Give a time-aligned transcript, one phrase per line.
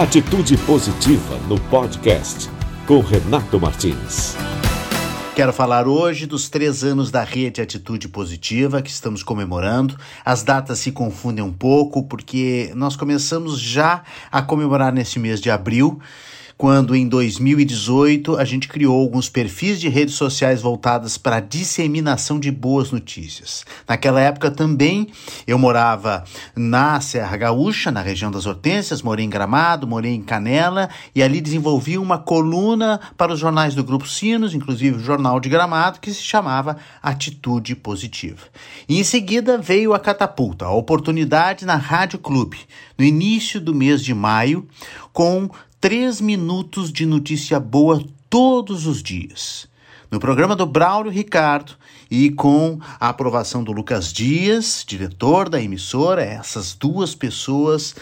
[0.00, 2.48] Atitude Positiva no podcast
[2.86, 4.34] com Renato Martins.
[5.36, 9.94] Quero falar hoje dos três anos da Rede Atitude Positiva que estamos comemorando.
[10.24, 14.02] As datas se confundem um pouco porque nós começamos já
[14.32, 16.00] a comemorar nesse mês de abril
[16.60, 22.38] quando em 2018 a gente criou alguns perfis de redes sociais voltadas para a disseminação
[22.38, 23.64] de boas notícias.
[23.88, 25.08] Naquela época também
[25.46, 26.22] eu morava
[26.54, 31.40] na Serra Gaúcha, na região das Hortênsias, morei em Gramado, morei em Canela e ali
[31.40, 36.12] desenvolvi uma coluna para os jornais do Grupo Sinos, inclusive o Jornal de Gramado, que
[36.12, 38.42] se chamava Atitude Positiva.
[38.86, 42.58] E em seguida veio a catapulta, a oportunidade na Rádio Clube,
[42.98, 44.68] no início do mês de maio,
[45.10, 45.48] com
[45.80, 49.66] três minutos de notícia boa todos os dias.
[50.10, 51.72] No programa do Braulio Ricardo
[52.10, 57.94] e com a aprovação do Lucas Dias, diretor da emissora, essas duas pessoas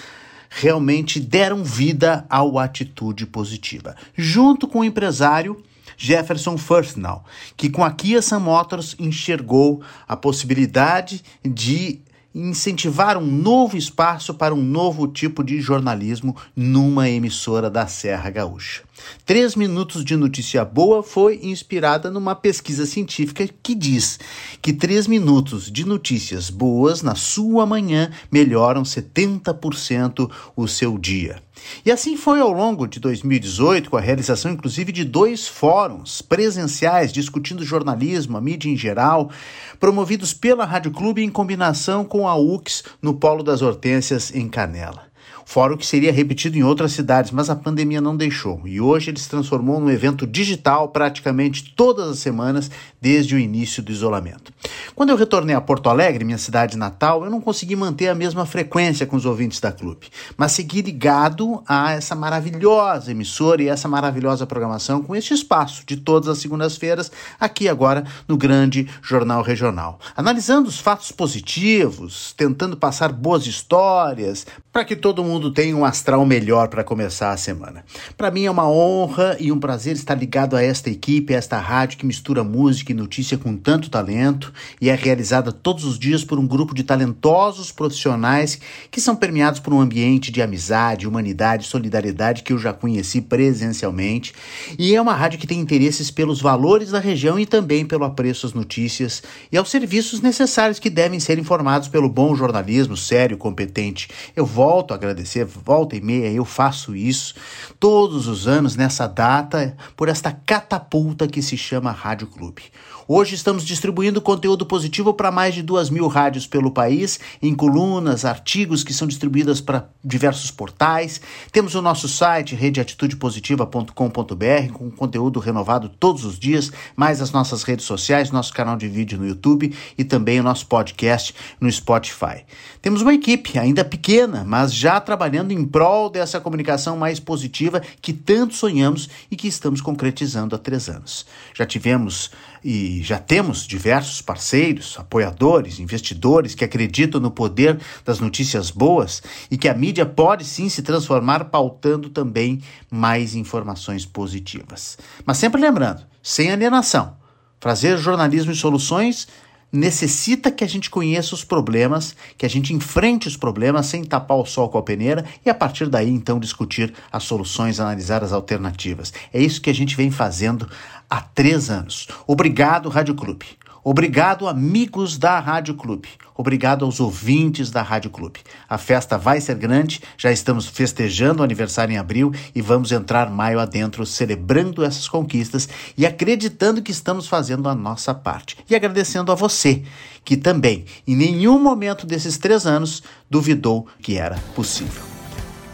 [0.51, 5.63] realmente deram vida ao Atitude Positiva, junto com o empresário
[5.97, 7.25] Jefferson Firstnall,
[7.57, 12.01] que com a Kia Sun Motors enxergou a possibilidade de
[12.35, 18.88] incentivar um novo espaço para um novo tipo de jornalismo numa emissora da Serra Gaúcha.
[19.25, 24.19] Três minutos de notícia boa foi inspirada numa pesquisa científica que diz
[24.63, 31.43] que três minutos de notícias boas na sua manhã melhoram 70% o seu dia.
[31.85, 37.13] E assim foi ao longo de 2018, com a realização inclusive de dois fóruns presenciais
[37.13, 39.31] discutindo jornalismo, a mídia em geral,
[39.79, 45.09] promovidos pela Rádio Clube em combinação com a UX no Polo das Hortênsias em Canela.
[45.49, 48.61] Fórum que seria repetido em outras cidades, mas a pandemia não deixou.
[48.67, 53.83] E hoje ele se transformou num evento digital praticamente todas as semanas desde o início
[53.83, 54.53] do isolamento.
[54.95, 58.45] Quando eu retornei a Porto Alegre, minha cidade natal, eu não consegui manter a mesma
[58.45, 63.89] frequência com os ouvintes da clube, mas segui ligado a essa maravilhosa emissora e essa
[63.89, 67.11] maravilhosa programação com este espaço de todas as segundas-feiras,
[67.41, 69.99] aqui agora no grande Jornal Regional.
[70.15, 76.27] Analisando os fatos positivos, tentando passar boas histórias, para que todo mundo tenha um astral
[76.27, 77.85] melhor para começar a semana.
[78.17, 81.59] Para mim é uma honra e um prazer estar ligado a esta equipe, a esta
[81.59, 86.25] rádio que mistura música e notícia com tanto talento e é realizada todos os dias
[86.25, 88.59] por um grupo de talentosos profissionais
[88.91, 94.35] que são permeados por um ambiente de amizade, humanidade, solidariedade que eu já conheci presencialmente.
[94.79, 98.47] E é uma rádio que tem interesses pelos valores da região e também pelo apreço
[98.47, 99.23] às notícias
[99.53, 104.09] e aos serviços necessários que devem ser informados pelo bom jornalismo sério, competente.
[104.35, 107.35] Eu volto a agradecer, volta e meia, eu faço isso
[107.79, 112.63] todos os anos nessa data por esta catapulta que se chama Rádio Clube.
[113.11, 118.27] Hoje estamos distribuindo conteúdo positivo para mais de duas mil rádios pelo país, em colunas,
[118.27, 121.19] artigos que são distribuídos para diversos portais.
[121.51, 127.87] Temos o nosso site, redeatitudepositiva.com.br, com conteúdo renovado todos os dias, mais as nossas redes
[127.87, 132.45] sociais, nosso canal de vídeo no YouTube e também o nosso podcast no Spotify.
[132.83, 138.13] Temos uma equipe ainda pequena, mas já trabalhando em prol dessa comunicação mais positiva que
[138.13, 141.25] tanto sonhamos e que estamos concretizando há três anos.
[141.55, 142.31] Já tivemos
[142.63, 149.57] e já temos diversos parceiros, apoiadores, investidores que acreditam no poder das notícias boas e
[149.57, 154.99] que a mídia pode sim se transformar pautando também mais informações positivas.
[155.25, 157.17] Mas sempre lembrando, sem alienação,
[157.59, 159.27] fazer jornalismo e soluções
[159.73, 164.39] necessita que a gente conheça os problemas, que a gente enfrente os problemas sem tapar
[164.39, 168.33] o sol com a peneira e a partir daí então discutir as soluções, analisar as
[168.33, 169.13] alternativas.
[169.33, 170.69] É isso que a gente vem fazendo
[171.09, 172.09] há três anos.
[172.27, 173.47] Obrigado, Rádio Clube.
[173.83, 176.09] Obrigado, amigos da Rádio Clube.
[176.37, 178.41] Obrigado aos ouvintes da Rádio Clube.
[178.69, 183.31] A festa vai ser grande, já estamos festejando o aniversário em abril e vamos entrar
[183.31, 188.57] maio adentro celebrando essas conquistas e acreditando que estamos fazendo a nossa parte.
[188.69, 189.83] E agradecendo a você,
[190.25, 195.18] que também, em nenhum momento desses três anos, duvidou que era possível.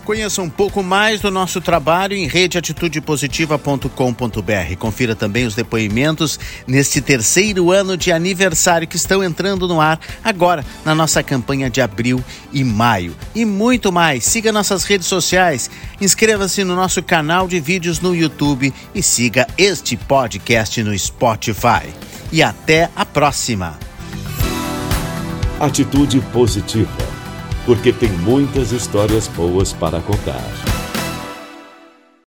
[0.05, 4.77] Conheça um pouco mais do nosso trabalho em redeatitudepositiva.com.br.
[4.79, 10.63] Confira também os depoimentos neste terceiro ano de aniversário que estão entrando no ar agora
[10.85, 13.17] na nossa campanha de abril e maio.
[13.35, 14.25] E muito mais.
[14.25, 19.97] Siga nossas redes sociais, inscreva-se no nosso canal de vídeos no YouTube e siga este
[19.97, 21.89] podcast no Spotify.
[22.31, 23.79] E até a próxima.
[25.59, 27.04] Atitude positiva
[27.67, 30.64] porque tem muitas histórias boas para contar.